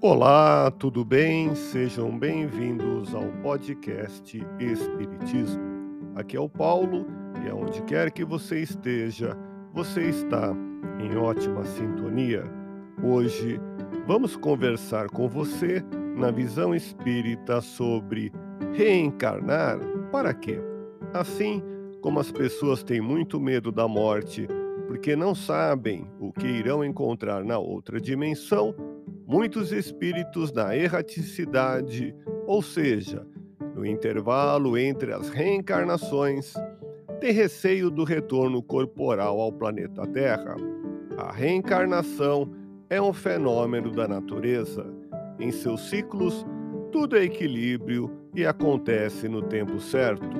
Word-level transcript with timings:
Olá, 0.00 0.70
tudo 0.70 1.04
bem? 1.04 1.56
Sejam 1.56 2.16
bem-vindos 2.16 3.12
ao 3.12 3.26
podcast 3.42 4.46
Espiritismo. 4.60 5.60
Aqui 6.14 6.36
é 6.36 6.40
o 6.40 6.48
Paulo 6.48 7.04
e 7.44 7.50
aonde 7.50 7.82
quer 7.82 8.12
que 8.12 8.24
você 8.24 8.60
esteja, 8.60 9.36
você 9.74 10.02
está 10.02 10.54
em 11.00 11.16
ótima 11.16 11.64
sintonia. 11.64 12.44
Hoje 13.02 13.60
vamos 14.06 14.36
conversar 14.36 15.08
com 15.08 15.28
você 15.28 15.82
na 16.16 16.30
visão 16.30 16.72
espírita 16.72 17.60
sobre 17.60 18.30
reencarnar 18.74 19.80
para 20.12 20.32
quê? 20.32 20.60
Assim 21.12 21.60
como 22.00 22.20
as 22.20 22.30
pessoas 22.30 22.84
têm 22.84 23.00
muito 23.00 23.40
medo 23.40 23.72
da 23.72 23.88
morte 23.88 24.46
porque 24.86 25.14
não 25.14 25.34
sabem 25.34 26.10
o 26.18 26.32
que 26.32 26.46
irão 26.46 26.82
encontrar 26.82 27.44
na 27.44 27.58
outra 27.58 28.00
dimensão, 28.00 28.74
muitos 29.28 29.72
espíritos 29.72 30.50
na 30.52 30.74
erraticidade, 30.74 32.14
ou 32.46 32.62
seja, 32.62 33.26
no 33.74 33.84
intervalo 33.84 34.78
entre 34.78 35.12
as 35.12 35.28
reencarnações, 35.28 36.54
têm 37.20 37.32
receio 37.32 37.90
do 37.90 38.04
retorno 38.04 38.62
corporal 38.62 39.38
ao 39.38 39.52
planeta 39.52 40.06
Terra. 40.06 40.56
A 41.18 41.30
reencarnação 41.30 42.50
é 42.88 43.02
um 43.02 43.12
fenômeno 43.12 43.90
da 43.90 44.08
natureza. 44.08 44.86
Em 45.38 45.52
seus 45.52 45.90
ciclos, 45.90 46.46
tudo 46.90 47.14
é 47.14 47.24
equilíbrio 47.24 48.10
e 48.34 48.46
acontece 48.46 49.28
no 49.28 49.42
tempo 49.42 49.78
certo. 49.78 50.38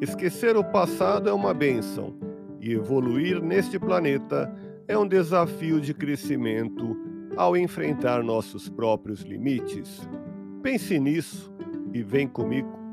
Esquecer 0.00 0.56
o 0.56 0.64
passado 0.64 1.28
é 1.28 1.32
uma 1.32 1.54
bênção, 1.54 2.18
e 2.60 2.72
evoluir 2.72 3.40
neste 3.40 3.78
planeta 3.78 4.52
é 4.88 4.98
um 4.98 5.06
desafio 5.06 5.80
de 5.80 5.94
crescimento 5.94 7.13
ao 7.36 7.56
enfrentar 7.56 8.22
nossos 8.22 8.68
próprios 8.68 9.22
limites. 9.22 10.08
Pense 10.62 10.98
nisso 10.98 11.52
e 11.92 12.02
vem 12.02 12.26
comigo. 12.26 12.84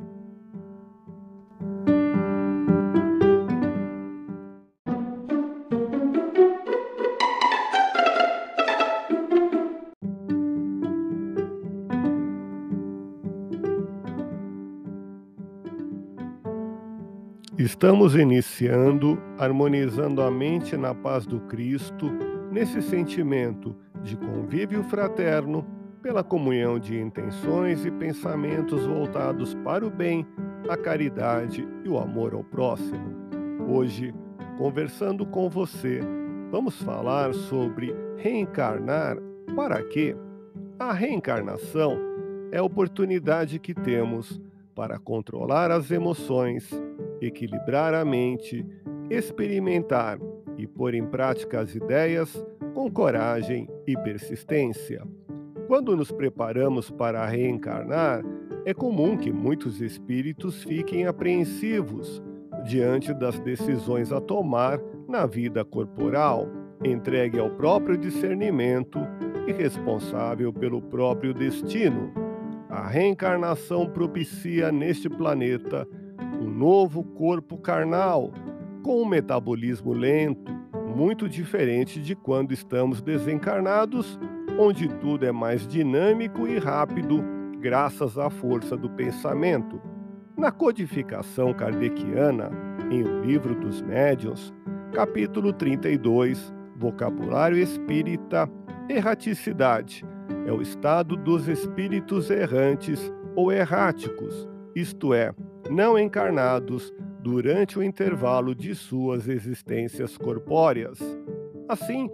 Estamos 17.57 18.15
iniciando 18.15 19.21
harmonizando 19.37 20.21
a 20.21 20.29
mente 20.29 20.75
na 20.75 20.93
paz 20.93 21.25
do 21.25 21.39
Cristo, 21.41 22.11
nesse 22.51 22.81
sentimento 22.81 23.75
de 24.03 24.15
convívio 24.17 24.83
fraterno, 24.83 25.65
pela 26.01 26.23
comunhão 26.23 26.79
de 26.79 26.99
intenções 26.99 27.85
e 27.85 27.91
pensamentos 27.91 28.85
voltados 28.85 29.53
para 29.63 29.85
o 29.85 29.89
bem, 29.89 30.25
a 30.67 30.75
caridade 30.75 31.67
e 31.83 31.89
o 31.89 31.97
amor 31.97 32.33
ao 32.33 32.43
próximo. 32.43 33.15
Hoje, 33.67 34.13
conversando 34.57 35.25
com 35.25 35.47
você, 35.49 35.99
vamos 36.49 36.81
falar 36.81 37.33
sobre 37.33 37.95
reencarnar 38.17 39.17
para 39.55 39.83
quê? 39.83 40.15
A 40.79 40.91
reencarnação 40.91 41.97
é 42.51 42.57
a 42.57 42.63
oportunidade 42.63 43.59
que 43.59 43.73
temos 43.73 44.41
para 44.73 44.97
controlar 44.97 45.69
as 45.69 45.91
emoções, 45.91 46.69
equilibrar 47.21 47.93
a 47.93 48.03
mente, 48.03 48.65
experimentar 49.09 50.17
e 50.57 50.65
pôr 50.65 50.95
em 50.95 51.05
prática 51.05 51.59
as 51.59 51.75
ideias 51.75 52.43
com 52.73 52.89
coragem 52.89 53.67
e 53.85 53.95
persistência. 53.97 55.03
Quando 55.67 55.95
nos 55.95 56.11
preparamos 56.11 56.89
para 56.89 57.25
reencarnar, 57.25 58.23
é 58.65 58.73
comum 58.73 59.17
que 59.17 59.31
muitos 59.31 59.81
espíritos 59.81 60.63
fiquem 60.63 61.07
apreensivos 61.07 62.21
diante 62.65 63.13
das 63.13 63.39
decisões 63.39 64.11
a 64.11 64.21
tomar 64.21 64.79
na 65.07 65.25
vida 65.25 65.65
corporal, 65.65 66.47
entregue 66.83 67.39
ao 67.39 67.49
próprio 67.49 67.97
discernimento 67.97 68.99
e 69.47 69.51
responsável 69.51 70.53
pelo 70.53 70.81
próprio 70.81 71.33
destino. 71.33 72.11
A 72.69 72.87
reencarnação 72.87 73.89
propicia 73.89 74.71
neste 74.71 75.09
planeta 75.09 75.87
um 76.41 76.49
novo 76.49 77.03
corpo 77.03 77.57
carnal, 77.57 78.31
com 78.83 79.01
um 79.01 79.05
metabolismo 79.05 79.93
lento, 79.93 80.51
muito 80.95 81.27
diferente 81.27 82.01
de 82.01 82.15
quando 82.15 82.51
estamos 82.51 83.01
desencarnados, 83.01 84.19
onde 84.59 84.87
tudo 84.87 85.25
é 85.25 85.31
mais 85.31 85.67
dinâmico 85.67 86.47
e 86.47 86.59
rápido, 86.59 87.23
graças 87.59 88.17
à 88.17 88.29
força 88.29 88.75
do 88.75 88.89
pensamento. 88.89 89.81
Na 90.37 90.51
codificação 90.51 91.53
kardeciana, 91.53 92.51
em 92.91 93.03
O 93.03 93.21
Livro 93.21 93.55
dos 93.55 93.81
Médiuns, 93.81 94.53
capítulo 94.93 95.53
32, 95.53 96.53
Vocabulário 96.75 97.57
Espírita, 97.57 98.49
Erraticidade 98.89 100.03
é 100.45 100.51
o 100.51 100.61
estado 100.61 101.15
dos 101.15 101.47
espíritos 101.47 102.29
errantes 102.29 103.11
ou 103.35 103.51
erráticos, 103.51 104.49
isto 104.75 105.13
é, 105.13 105.33
não 105.69 105.97
encarnados 105.97 106.93
durante 107.21 107.77
o 107.77 107.83
intervalo 107.83 108.55
de 108.55 108.73
suas 108.73 109.27
existências 109.27 110.17
corpóreas. 110.17 110.99
Assim, 111.67 112.09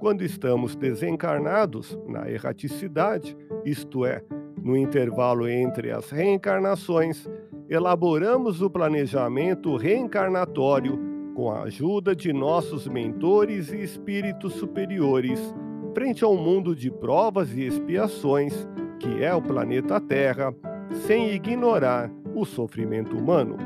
quando 0.00 0.22
estamos 0.22 0.74
desencarnados 0.74 1.98
na 2.06 2.30
erraticidade, 2.30 3.36
isto 3.64 4.06
é, 4.06 4.22
no 4.62 4.76
intervalo 4.76 5.48
entre 5.48 5.90
as 5.90 6.10
reencarnações, 6.10 7.28
elaboramos 7.68 8.62
o 8.62 8.70
planejamento 8.70 9.76
reencarnatório 9.76 10.98
com 11.34 11.50
a 11.50 11.62
ajuda 11.62 12.14
de 12.14 12.32
nossos 12.32 12.86
mentores 12.86 13.72
e 13.72 13.82
espíritos 13.82 14.54
superiores, 14.54 15.40
frente 15.94 16.22
ao 16.22 16.36
mundo 16.36 16.74
de 16.76 16.90
provas 16.90 17.52
e 17.56 17.62
expiações 17.62 18.66
que 19.02 19.22
é 19.22 19.34
o 19.34 19.42
planeta 19.42 20.00
Terra, 20.00 20.54
sem 21.06 21.32
ignorar 21.32 22.08
o 22.36 22.44
sofrimento 22.44 23.16
humano. 23.16 23.56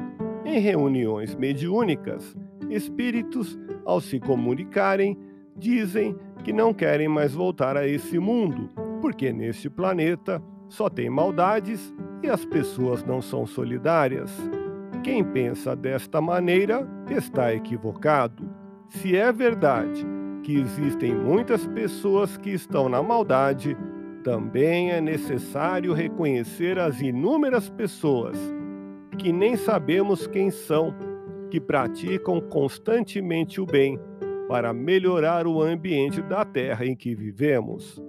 Em 0.47 0.61
reuniões 0.61 1.35
mediúnicas, 1.35 2.37
espíritos, 2.71 3.59
ao 3.85 4.01
se 4.01 4.21
comunicarem, 4.21 5.19
dizem 5.57 6.17
que 6.45 6.53
não 6.53 6.73
querem 6.73 7.09
mais 7.09 7.35
voltar 7.35 7.77
a 7.77 7.85
esse 7.85 8.17
mundo, 8.17 8.71
porque 9.01 9.33
neste 9.33 9.69
planeta 9.69 10.41
só 10.69 10.89
tem 10.89 11.11
maldades 11.11 11.93
e 12.23 12.29
as 12.29 12.45
pessoas 12.45 13.03
não 13.03 13.21
são 13.21 13.45
solidárias. 13.45 14.31
Quem 15.03 15.25
pensa 15.25 15.75
desta 15.75 16.21
maneira 16.21 16.89
está 17.11 17.53
equivocado. 17.53 18.49
Se 18.89 19.17
é 19.17 19.33
verdade 19.33 20.07
que 20.45 20.61
existem 20.61 21.13
muitas 21.13 21.67
pessoas 21.67 22.37
que 22.37 22.51
estão 22.51 22.89
na 22.89 23.03
maldade, 23.03 23.77
também 24.23 24.93
é 24.93 25.01
necessário 25.01 25.93
reconhecer 25.93 26.79
as 26.79 27.01
inúmeras 27.01 27.69
pessoas 27.69 28.39
que 29.17 29.33
nem 29.33 29.57
sabemos 29.57 30.27
quem 30.27 30.51
são, 30.51 30.95
que 31.51 31.61
praticam 31.61 32.41
constantemente 32.41 33.61
o 33.61 33.67
bem 33.67 33.99
para 34.49 34.73
melhorar 34.73 35.47
o 35.47 35.63
ambiente 35.63 36.23
da 36.23 36.45
terra 36.45 36.85
em 36.87 36.95
que 36.95 37.15
vivemos. 37.15 38.03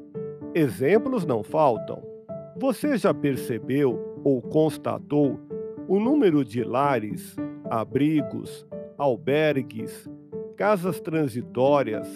Exemplos 0.53 1.25
não 1.25 1.43
faltam. 1.43 2.01
Você 2.57 2.97
já 2.97 3.13
percebeu 3.13 4.19
ou 4.23 4.41
constatou 4.41 5.39
o 5.87 5.99
número 5.99 6.43
de 6.43 6.63
lares, 6.63 7.35
abrigos, 7.69 8.65
albergues, 8.97 10.09
casas 10.55 10.99
transitórias, 10.99 12.07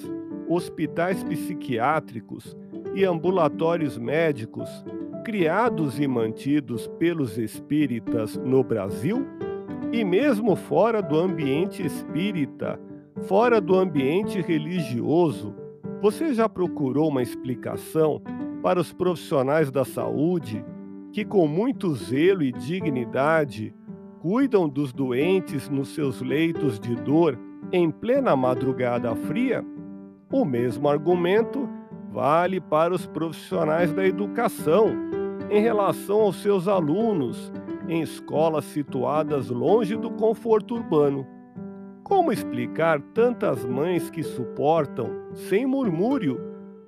hospitais 0.48 1.24
psiquiátricos 1.24 2.58
e 2.94 3.06
ambulatórios 3.06 3.98
médicos 3.98 4.84
criados 5.24 6.00
e 6.00 6.08
mantidos 6.08 6.88
pelos 7.00 7.38
espíritas 7.38 8.38
no 8.38 8.64
Brasil 8.64 9.26
e 9.92 10.04
mesmo 10.04 10.56
fora 10.56 11.02
do 11.02 11.18
ambiente 11.18 11.86
espírita, 11.86 12.80
fora 13.24 13.60
do 13.60 13.76
ambiente 13.76 14.40
religioso, 14.42 15.54
você 16.02 16.34
já 16.34 16.48
procurou 16.48 17.10
uma 17.10 17.22
explicação 17.22 18.22
para 18.64 18.80
os 18.80 18.94
profissionais 18.94 19.70
da 19.70 19.84
saúde 19.84 20.64
que, 21.12 21.26
com 21.26 21.48
muito 21.48 21.94
zelo 21.94 22.42
e 22.42 22.52
dignidade, 22.52 23.74
cuidam 24.22 24.70
dos 24.70 24.94
doentes 24.94 25.70
nos 25.70 25.90
seus 25.90 26.22
leitos 26.22 26.80
de 26.80 26.96
dor 26.96 27.38
em 27.72 27.92
plena 27.92 28.36
madrugada 28.36 29.14
fria? 29.16 29.64
O 30.32 30.46
mesmo 30.46 30.88
argumento 30.88 31.68
vale 32.12 32.62
para 32.62 32.94
os 32.94 33.06
profissionais 33.06 33.92
da 33.92 34.06
educação 34.06 35.11
em 35.52 35.62
relação 35.62 36.22
aos 36.22 36.42
seus 36.42 36.66
alunos 36.66 37.52
em 37.90 38.02
escolas 38.02 38.64
situadas 38.64 39.50
longe 39.50 39.98
do 39.98 40.10
conforto 40.10 40.76
urbano. 40.76 41.28
Como 42.06 42.32
explicar 42.32 43.02
tantas 43.14 43.66
mães 43.66 44.10
que 44.10 44.24
suportam, 44.24 45.10
sem 45.34 45.66
murmúrio, 45.66 46.40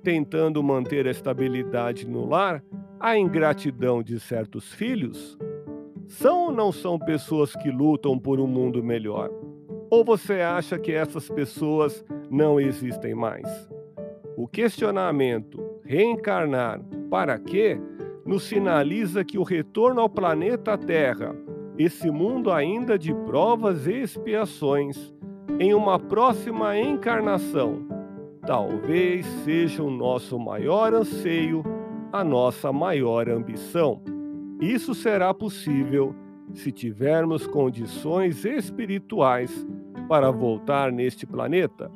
tentando 0.02 0.62
manter 0.62 1.06
a 1.06 1.10
estabilidade 1.10 2.08
no 2.08 2.26
lar, 2.26 2.64
a 2.98 3.18
ingratidão 3.18 4.02
de 4.02 4.18
certos 4.18 4.72
filhos? 4.72 5.36
São 6.06 6.46
ou 6.46 6.52
não 6.52 6.72
são 6.72 6.98
pessoas 6.98 7.54
que 7.54 7.70
lutam 7.70 8.18
por 8.18 8.40
um 8.40 8.46
mundo 8.46 8.82
melhor? 8.82 9.30
Ou 9.90 10.02
você 10.02 10.40
acha 10.40 10.78
que 10.78 10.92
essas 10.92 11.28
pessoas 11.28 12.02
não 12.30 12.58
existem 12.58 13.14
mais? 13.14 13.46
O 14.38 14.48
questionamento 14.48 15.62
reencarnar 15.84 16.80
para 17.10 17.38
quê 17.38 17.78
nos 18.26 18.44
sinaliza 18.44 19.24
que 19.24 19.38
o 19.38 19.42
retorno 19.42 20.00
ao 20.00 20.08
planeta 20.08 20.78
Terra, 20.78 21.34
esse 21.76 22.10
mundo 22.10 22.50
ainda 22.50 22.98
de 22.98 23.12
provas 23.12 23.86
e 23.86 24.00
expiações, 24.00 25.14
em 25.58 25.74
uma 25.74 25.98
próxima 25.98 26.78
encarnação, 26.78 27.86
talvez 28.46 29.26
seja 29.44 29.82
o 29.82 29.90
nosso 29.90 30.38
maior 30.38 30.94
anseio, 30.94 31.62
a 32.12 32.24
nossa 32.24 32.72
maior 32.72 33.28
ambição. 33.28 34.00
Isso 34.60 34.94
será 34.94 35.34
possível 35.34 36.14
se 36.52 36.70
tivermos 36.70 37.46
condições 37.46 38.44
espirituais 38.44 39.66
para 40.08 40.30
voltar 40.30 40.92
neste 40.92 41.26
planeta. 41.26 41.90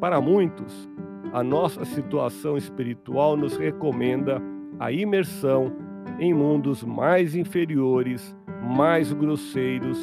Para 0.00 0.20
muitos, 0.20 0.88
a 1.32 1.42
nossa 1.42 1.84
situação 1.84 2.56
espiritual 2.56 3.36
nos 3.36 3.56
recomenda 3.56 4.40
a 4.78 4.92
imersão 4.92 5.72
em 6.18 6.34
mundos 6.34 6.82
mais 6.82 7.34
inferiores, 7.34 8.36
mais 8.62 9.12
grosseiros, 9.12 9.98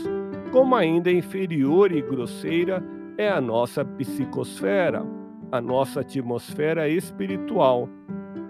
como 0.51 0.75
ainda 0.75 1.11
inferior 1.11 1.91
e 1.91 2.01
grosseira 2.01 2.83
é 3.17 3.29
a 3.29 3.41
nossa 3.41 3.83
psicosfera 3.83 5.05
a 5.51 5.61
nossa 5.61 6.01
atmosfera 6.01 6.89
espiritual, 6.89 7.87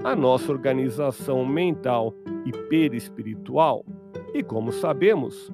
a 0.04 0.16
nossa 0.16 0.52
organização 0.52 1.46
mental 1.46 2.14
e 2.46 2.52
perispiritual. 2.52 3.86
E 4.34 4.44
como 4.44 4.72
sabemos, 4.72 5.52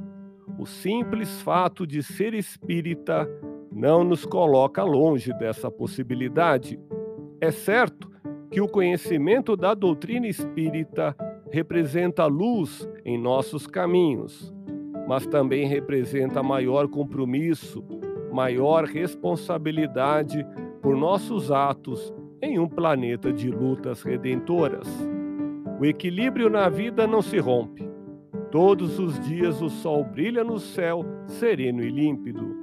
o 0.57 0.65
simples 0.65 1.41
fato 1.41 1.85
de 1.85 2.03
ser 2.03 2.33
espírita 2.33 3.27
não 3.71 4.03
nos 4.03 4.25
coloca 4.25 4.83
longe 4.83 5.33
dessa 5.33 5.71
possibilidade. 5.71 6.79
É 7.39 7.51
certo 7.51 8.10
que 8.51 8.59
o 8.59 8.67
conhecimento 8.67 9.55
da 9.55 9.73
doutrina 9.73 10.27
espírita 10.27 11.15
representa 11.49 12.25
luz 12.25 12.87
em 13.05 13.17
nossos 13.17 13.65
caminhos, 13.65 14.53
mas 15.07 15.25
também 15.25 15.65
representa 15.65 16.43
maior 16.43 16.89
compromisso, 16.89 17.81
maior 18.31 18.83
responsabilidade 18.83 20.45
por 20.81 20.97
nossos 20.97 21.49
atos 21.49 22.13
em 22.41 22.59
um 22.59 22.67
planeta 22.67 23.31
de 23.31 23.49
lutas 23.49 24.03
redentoras. 24.03 24.87
O 25.79 25.85
equilíbrio 25.85 26.49
na 26.49 26.67
vida 26.67 27.07
não 27.07 27.21
se 27.21 27.37
rompe. 27.37 27.89
Todos 28.51 28.99
os 28.99 29.17
dias 29.21 29.61
o 29.61 29.69
sol 29.69 30.03
brilha 30.03 30.43
no 30.43 30.59
céu 30.59 31.05
sereno 31.25 31.81
e 31.81 31.89
límpido. 31.89 32.53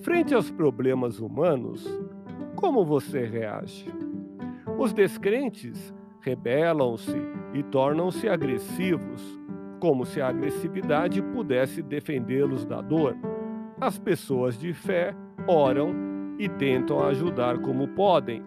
Frente 0.00 0.34
aos 0.34 0.50
problemas 0.50 1.20
humanos, 1.20 1.86
como 2.56 2.84
você 2.84 3.26
reage? 3.26 3.99
Os 4.80 4.94
descrentes 4.94 5.94
rebelam-se 6.22 7.14
e 7.52 7.62
tornam-se 7.62 8.26
agressivos, 8.26 9.38
como 9.78 10.06
se 10.06 10.22
a 10.22 10.28
agressividade 10.28 11.20
pudesse 11.20 11.82
defendê-los 11.82 12.64
da 12.64 12.80
dor. 12.80 13.14
As 13.78 13.98
pessoas 13.98 14.58
de 14.58 14.72
fé 14.72 15.14
oram 15.46 15.94
e 16.38 16.48
tentam 16.48 17.02
ajudar 17.02 17.58
como 17.58 17.88
podem. 17.88 18.42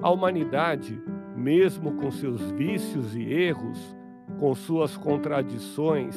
A 0.00 0.08
humanidade, 0.08 1.02
mesmo 1.34 1.96
com 1.96 2.12
seus 2.12 2.48
vícios 2.52 3.16
e 3.16 3.24
erros, 3.24 3.96
com 4.38 4.54
suas 4.54 4.96
contradições 4.96 6.16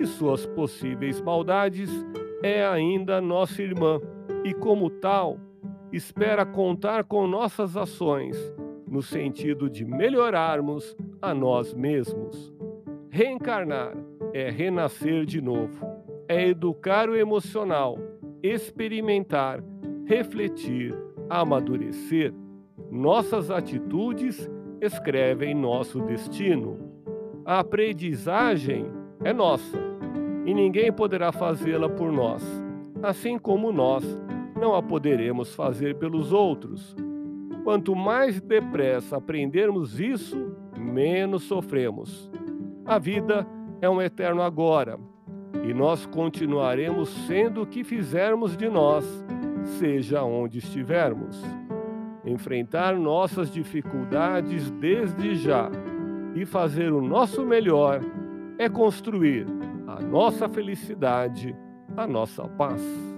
e 0.00 0.06
suas 0.06 0.44
possíveis 0.44 1.20
maldades, 1.20 1.88
é 2.42 2.66
ainda 2.66 3.20
nossa 3.20 3.62
irmã 3.62 4.00
e, 4.44 4.52
como 4.52 4.90
tal, 4.90 5.38
espera 5.92 6.44
contar 6.44 7.04
com 7.04 7.28
nossas 7.28 7.76
ações 7.76 8.36
no 8.90 9.02
sentido 9.02 9.68
de 9.68 9.84
melhorarmos 9.84 10.96
a 11.20 11.34
nós 11.34 11.74
mesmos. 11.74 12.52
Reencarnar 13.10 13.96
é 14.32 14.50
renascer 14.50 15.24
de 15.24 15.40
novo, 15.40 15.86
é 16.28 16.48
educar 16.48 17.08
o 17.08 17.16
emocional, 17.16 17.98
experimentar 18.42 19.62
refletir, 20.08 20.96
amadurecer, 21.28 22.32
nossas 22.90 23.50
atitudes 23.50 24.50
escrevem 24.80 25.54
nosso 25.54 26.00
destino. 26.00 26.78
A 27.44 27.58
aprendizagem 27.58 28.86
é 29.22 29.34
nossa 29.34 29.76
e 30.46 30.54
ninguém 30.54 30.90
poderá 30.90 31.30
fazê-la 31.30 31.90
por 31.90 32.10
nós, 32.10 32.42
assim 33.02 33.38
como 33.38 33.70
nós 33.70 34.02
não 34.58 34.74
a 34.74 34.82
poderemos 34.82 35.54
fazer 35.54 35.96
pelos 35.96 36.32
outros. 36.32 36.96
Quanto 37.68 37.94
mais 37.94 38.40
depressa 38.40 39.18
aprendermos 39.18 40.00
isso, 40.00 40.56
menos 40.74 41.42
sofremos. 41.42 42.30
A 42.82 42.98
vida 42.98 43.46
é 43.82 43.90
um 43.90 44.00
eterno 44.00 44.40
agora 44.40 44.98
e 45.68 45.74
nós 45.74 46.06
continuaremos 46.06 47.10
sendo 47.26 47.60
o 47.60 47.66
que 47.66 47.84
fizermos 47.84 48.56
de 48.56 48.70
nós 48.70 49.04
seja 49.78 50.22
onde 50.22 50.60
estivermos. 50.60 51.44
Enfrentar 52.24 52.96
nossas 52.96 53.52
dificuldades 53.52 54.70
desde 54.70 55.34
já 55.34 55.70
e 56.34 56.46
fazer 56.46 56.90
o 56.90 57.02
nosso 57.02 57.44
melhor 57.44 58.00
é 58.56 58.70
construir 58.70 59.46
a 59.86 60.00
nossa 60.00 60.48
felicidade, 60.48 61.54
a 61.94 62.06
nossa 62.06 62.48
paz. 62.48 63.17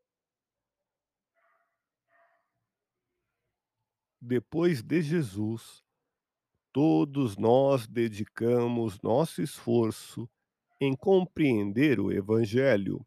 Depois 4.21 4.83
de 4.83 5.01
Jesus, 5.01 5.83
todos 6.71 7.35
nós 7.37 7.87
dedicamos 7.87 9.01
nosso 9.01 9.41
esforço 9.41 10.29
em 10.79 10.95
compreender 10.95 11.99
o 11.99 12.11
Evangelho. 12.11 13.03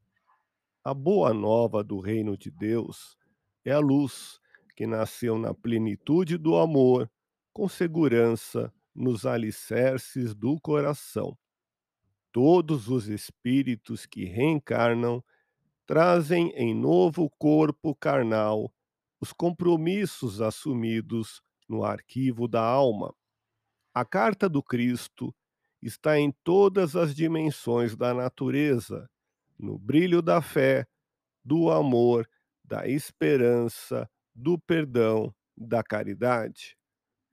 A 0.82 0.92
boa 0.92 1.32
nova 1.32 1.84
do 1.84 2.00
Reino 2.00 2.36
de 2.36 2.50
Deus 2.50 3.16
é 3.64 3.70
a 3.70 3.78
luz 3.78 4.40
que 4.76 4.88
nasceu 4.88 5.38
na 5.38 5.54
plenitude 5.54 6.36
do 6.36 6.56
amor, 6.56 7.08
com 7.52 7.68
segurança 7.68 8.72
nos 8.92 9.24
alicerces 9.24 10.34
do 10.34 10.60
coração. 10.60 11.38
Todos 12.32 12.88
os 12.88 13.08
espíritos 13.08 14.04
que 14.04 14.24
reencarnam 14.24 15.22
trazem 15.86 16.50
em 16.56 16.74
novo 16.74 17.30
corpo 17.38 17.94
carnal 17.94 18.72
os 19.24 19.32
compromissos 19.32 20.42
assumidos 20.42 21.40
no 21.66 21.82
arquivo 21.82 22.46
da 22.46 22.62
alma. 22.62 23.10
A 23.94 24.04
carta 24.04 24.50
do 24.50 24.62
Cristo 24.62 25.34
está 25.80 26.18
em 26.18 26.30
todas 26.44 26.94
as 26.94 27.14
dimensões 27.14 27.96
da 27.96 28.12
natureza, 28.12 29.08
no 29.58 29.78
brilho 29.78 30.20
da 30.20 30.42
fé, 30.42 30.86
do 31.42 31.70
amor, 31.70 32.28
da 32.62 32.86
esperança, 32.86 34.06
do 34.34 34.58
perdão, 34.58 35.34
da 35.56 35.82
caridade. 35.82 36.76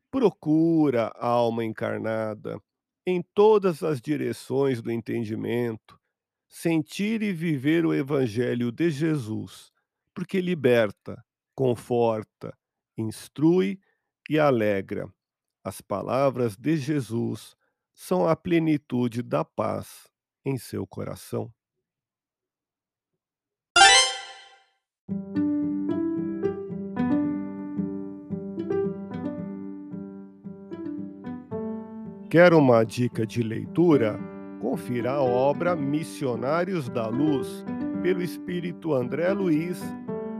Procura, 0.09 1.11
alma 1.15 1.65
encarnada, 1.65 2.57
em 3.05 3.21
todas 3.33 3.83
as 3.83 3.99
direções 3.99 4.81
do 4.81 4.89
entendimento, 4.89 5.99
sentir 6.47 7.21
e 7.21 7.33
viver 7.33 7.85
o 7.85 7.93
Evangelho 7.93 8.71
de 8.71 8.89
Jesus, 8.89 9.73
porque 10.13 10.39
liberta, 10.39 11.21
conforta, 11.55 12.57
instrui 12.97 13.79
e 14.29 14.39
alegra. 14.39 15.11
As 15.63 15.81
palavras 15.81 16.55
de 16.55 16.77
Jesus 16.77 17.55
são 17.93 18.27
a 18.27 18.35
plenitude 18.35 19.21
da 19.21 19.45
paz 19.45 20.09
em 20.43 20.57
seu 20.57 20.87
coração. 20.87 21.53
Quer 32.29 32.53
uma 32.53 32.85
dica 32.85 33.27
de 33.27 33.43
leitura? 33.43 34.17
Confira 34.61 35.15
a 35.15 35.21
obra 35.21 35.75
Missionários 35.75 36.87
da 36.87 37.07
Luz, 37.07 37.65
pelo 38.01 38.21
espírito 38.21 38.93
André 38.93 39.33
Luiz, 39.33 39.81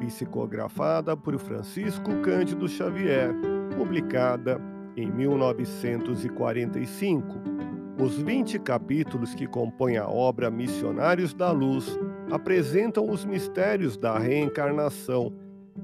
psicografada 0.01 1.15
por 1.15 1.37
Francisco 1.37 2.19
Cândido 2.21 2.67
Xavier, 2.67 3.31
publicada 3.77 4.59
em 4.97 5.11
1945. 5.11 7.39
Os 8.01 8.17
20 8.17 8.57
capítulos 8.59 9.35
que 9.35 9.45
compõem 9.45 9.97
a 9.97 10.09
obra 10.09 10.49
Missionários 10.49 11.35
da 11.35 11.51
Luz 11.51 11.95
apresentam 12.31 13.07
os 13.07 13.23
mistérios 13.23 13.95
da 13.95 14.17
reencarnação 14.17 15.31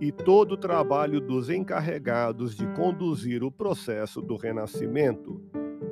e 0.02 0.12
todo 0.12 0.54
o 0.54 0.58
trabalho 0.58 1.22
dos 1.22 1.52
encarregados 1.52 2.56
de 2.56 2.66
conduzir 2.74 3.44
o 3.44 3.52
processo 3.52 4.20
do 4.22 4.36
renascimento 4.36 5.40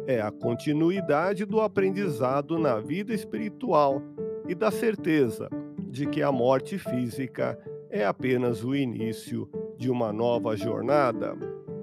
é 0.07 0.21
a 0.21 0.31
continuidade 0.31 1.45
do 1.45 1.59
aprendizado 1.59 2.59
na 2.59 2.79
vida 2.79 3.13
espiritual 3.13 4.01
e 4.47 4.53
da 4.53 4.69
certeza 4.69 5.49
de 5.89 6.05
que 6.05 6.21
a 6.21 6.31
morte 6.31 6.77
física 6.77 7.57
é 7.95 8.03
apenas 8.03 8.61
o 8.61 8.75
início 8.75 9.49
de 9.77 9.89
uma 9.89 10.11
nova 10.11 10.57
jornada. 10.57 11.33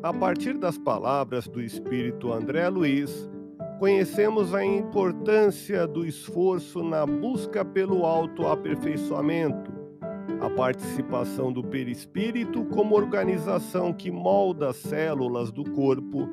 A 0.02 0.12
partir 0.12 0.58
das 0.58 0.76
palavras 0.76 1.48
do 1.48 1.58
espírito 1.58 2.30
André 2.30 2.68
Luiz, 2.68 3.30
conhecemos 3.78 4.54
a 4.54 4.62
importância 4.62 5.86
do 5.86 6.04
esforço 6.04 6.84
na 6.84 7.06
busca 7.06 7.64
pelo 7.64 8.04
autoaperfeiçoamento, 8.04 9.72
a 10.38 10.50
participação 10.50 11.50
do 11.50 11.64
perispírito 11.64 12.62
como 12.66 12.94
organização 12.94 13.90
que 13.90 14.10
molda 14.10 14.68
as 14.68 14.76
células 14.76 15.50
do 15.50 15.64
corpo 15.70 16.28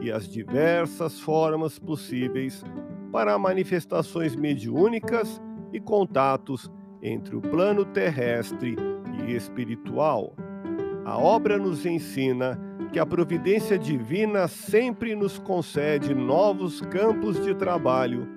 e 0.00 0.12
as 0.12 0.28
diversas 0.28 1.18
formas 1.18 1.76
possíveis 1.76 2.62
para 3.10 3.36
manifestações 3.36 4.36
mediúnicas 4.36 5.42
e 5.72 5.80
contatos 5.80 6.70
entre 7.02 7.34
o 7.34 7.40
plano 7.40 7.84
terrestre 7.84 8.76
e 9.26 9.34
espiritual. 9.34 10.34
A 11.04 11.18
obra 11.18 11.58
nos 11.58 11.84
ensina 11.84 12.58
que 12.92 12.98
a 12.98 13.04
providência 13.06 13.78
divina 13.78 14.48
sempre 14.48 15.14
nos 15.14 15.38
concede 15.38 16.14
novos 16.14 16.80
campos 16.80 17.42
de 17.44 17.54
trabalho 17.54 18.28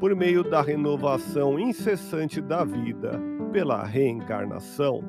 por 0.00 0.14
meio 0.14 0.42
da 0.42 0.60
renovação 0.60 1.58
incessante 1.58 2.40
da 2.40 2.64
vida 2.64 3.20
pela 3.52 3.84
reencarnação. 3.84 5.02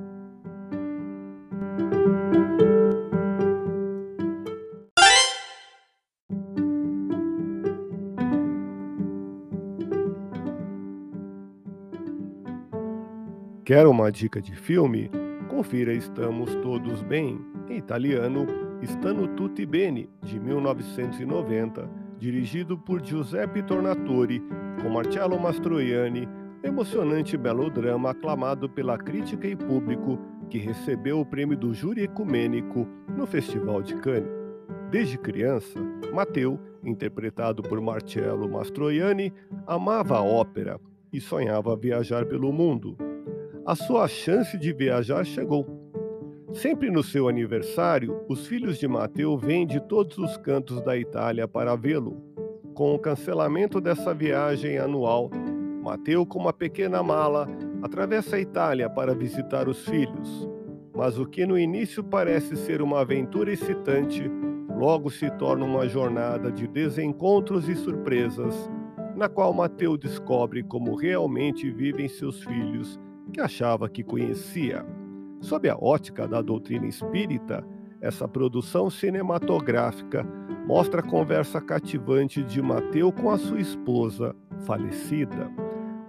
Quer 13.67 13.85
uma 13.85 14.09
dica 14.09 14.41
de 14.41 14.55
filme? 14.55 15.11
Confira 15.57 15.91
Estamos 15.91 16.53
Todos 16.57 17.01
Bem, 17.01 17.43
em 17.67 17.77
italiano 17.77 18.45
Stanno 18.83 19.27
Tutti 19.29 19.65
Bene, 19.65 20.07
de 20.21 20.39
1990, 20.39 21.89
dirigido 22.19 22.77
por 22.77 23.03
Giuseppe 23.03 23.63
Tornatore, 23.63 24.39
com 24.79 24.87
Marcello 24.87 25.39
Mastroianni, 25.39 26.29
emocionante 26.61 27.35
melodrama 27.39 28.11
aclamado 28.11 28.69
pela 28.69 28.99
crítica 28.99 29.47
e 29.47 29.55
público 29.55 30.19
que 30.47 30.59
recebeu 30.59 31.21
o 31.21 31.25
prêmio 31.25 31.57
do 31.57 31.73
júri 31.73 32.03
ecumênico 32.03 32.87
no 33.17 33.25
Festival 33.25 33.81
de 33.81 33.95
Cannes. 33.95 34.29
Desde 34.91 35.17
criança, 35.17 35.79
Matteo, 36.13 36.59
interpretado 36.83 37.63
por 37.63 37.81
Marcello 37.81 38.47
Mastroianni, 38.47 39.33
amava 39.65 40.19
a 40.19 40.23
ópera 40.23 40.79
e 41.11 41.19
sonhava 41.19 41.75
viajar 41.75 42.27
pelo 42.27 42.53
mundo 42.53 42.95
a 43.67 43.75
sua 43.75 44.07
chance 44.07 44.57
de 44.57 44.71
viajar 44.71 45.25
chegou. 45.25 45.67
Sempre 46.53 46.89
no 46.89 47.03
seu 47.03 47.27
aniversário, 47.27 48.23
os 48.29 48.47
filhos 48.47 48.77
de 48.77 48.87
Mateu 48.87 49.37
vêm 49.37 49.67
de 49.67 49.81
todos 49.81 50.17
os 50.17 50.37
cantos 50.37 50.81
da 50.81 50.97
Itália 50.97 51.49
para 51.49 51.75
vê-lo. 51.75 52.15
Com 52.73 52.95
o 52.95 52.99
cancelamento 52.99 53.81
dessa 53.81 54.13
viagem 54.13 54.77
anual, 54.77 55.29
Mateu, 55.83 56.25
com 56.25 56.39
uma 56.39 56.53
pequena 56.53 57.03
mala, 57.03 57.45
atravessa 57.81 58.37
a 58.37 58.39
Itália 58.39 58.89
para 58.89 59.13
visitar 59.13 59.67
os 59.67 59.83
filhos. 59.83 60.47
Mas 60.95 61.19
o 61.19 61.25
que 61.25 61.45
no 61.45 61.59
início 61.59 62.01
parece 62.01 62.55
ser 62.55 62.81
uma 62.81 63.01
aventura 63.01 63.51
excitante, 63.51 64.31
logo 64.77 65.09
se 65.09 65.29
torna 65.31 65.65
uma 65.65 65.89
jornada 65.89 66.49
de 66.49 66.69
desencontros 66.69 67.67
e 67.67 67.75
surpresas, 67.75 68.71
na 69.13 69.27
qual 69.27 69.53
Mateu 69.53 69.97
descobre 69.97 70.63
como 70.63 70.95
realmente 70.95 71.69
vivem 71.69 72.07
seus 72.07 72.41
filhos 72.41 72.97
que 73.37 73.41
achava 73.41 73.87
que 73.87 74.03
conhecia. 74.03 74.83
Sob 75.41 75.69
a 75.69 75.77
ótica 75.77 76.27
da 76.27 76.41
doutrina 76.41 76.87
espírita, 76.87 77.63
essa 78.01 78.27
produção 78.27 78.89
cinematográfica 78.89 80.25
mostra 80.65 81.01
a 81.01 81.03
conversa 81.03 81.61
cativante 81.61 82.41
de 82.41 82.59
Mateu 82.63 83.11
com 83.11 83.29
a 83.29 83.37
sua 83.37 83.59
esposa, 83.59 84.35
falecida. 84.65 85.51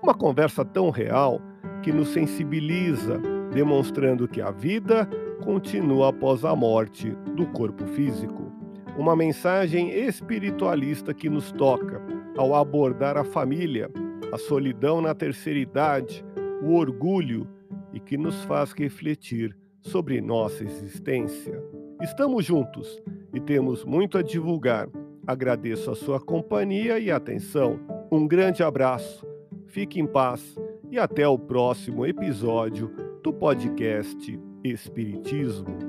Uma 0.03 0.15
conversa 0.15 0.65
tão 0.65 0.89
real 0.89 1.39
que 1.83 1.93
nos 1.93 2.09
sensibiliza, 2.09 3.21
demonstrando 3.53 4.27
que 4.27 4.41
a 4.41 4.51
vida 4.51 5.07
continua 5.45 6.09
após 6.09 6.47
a 6.47 6.57
morte 6.57 7.11
do 7.37 7.45
corpo 7.49 7.87
físico. 7.89 8.51
Uma 8.97 9.15
mensagem 9.15 9.91
espiritualista 9.91 11.13
que 11.13 11.29
nos 11.29 11.53
toca 11.53 12.01
ao 12.39 12.55
abordar 12.55 13.19
a 13.19 13.25
família, 13.25 13.91
a 14.33 14.39
solidão 14.39 15.03
na 15.03 15.15
terceira 15.15 15.59
idade, 15.59 16.25
o 16.63 16.75
orgulho 16.75 17.47
e 17.93 18.01
que 18.01 18.17
nos 18.17 18.43
faz 18.45 18.73
refletir 18.73 19.57
sobre 19.81 20.21
nossa 20.21 20.65
existência. 20.65 21.63
Estamos 22.03 22.45
juntos 22.45 23.01
e 23.33 23.41
temos 23.41 23.85
muito 23.85 24.19
a 24.19 24.23
divulgar. 24.23 24.89
Agradeço 25.27 25.91
a 25.91 25.95
sua 25.95 26.21
companhia 26.21 26.99
e 26.99 27.11
atenção. 27.11 27.79
Um 28.11 28.27
grande 28.27 28.63
abraço, 28.63 29.27
fique 29.67 30.01
em 30.01 30.07
paz 30.07 30.57
e 30.91 30.99
até 30.99 31.27
o 31.27 31.39
próximo 31.39 32.07
episódio 32.07 32.91
do 33.23 33.33
podcast 33.33 34.41
Espiritismo. 34.65 35.88